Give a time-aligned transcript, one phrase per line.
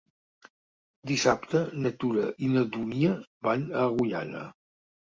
[1.11, 3.17] Dissabte na Tura i na Dúnia
[3.51, 4.47] van a Agullana.